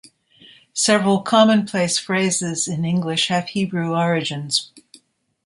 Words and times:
Several 0.73 1.21
common-place 1.21 1.99
phrases 1.99 2.67
in 2.67 2.85
English 2.85 3.27
have 3.27 3.49
Hebrew 3.49 3.95
origins. 3.95 4.71